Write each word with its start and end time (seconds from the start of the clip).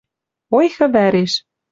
Ойхы 0.57 0.85
вӓреш 0.93 1.33